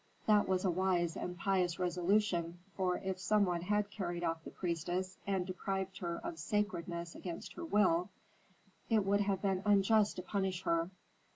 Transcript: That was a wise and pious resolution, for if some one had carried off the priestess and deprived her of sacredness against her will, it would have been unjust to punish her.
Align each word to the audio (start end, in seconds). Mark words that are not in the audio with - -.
That 0.25 0.47
was 0.47 0.65
a 0.65 0.71
wise 0.71 1.15
and 1.15 1.37
pious 1.37 1.77
resolution, 1.77 2.57
for 2.75 2.97
if 2.97 3.19
some 3.19 3.45
one 3.45 3.61
had 3.61 3.91
carried 3.91 4.23
off 4.23 4.43
the 4.43 4.49
priestess 4.49 5.19
and 5.27 5.45
deprived 5.45 5.99
her 5.99 6.19
of 6.23 6.39
sacredness 6.39 7.13
against 7.13 7.53
her 7.53 7.65
will, 7.65 8.09
it 8.89 9.05
would 9.05 9.21
have 9.21 9.43
been 9.43 9.61
unjust 9.63 10.15
to 10.15 10.23
punish 10.23 10.63
her. 10.63 10.89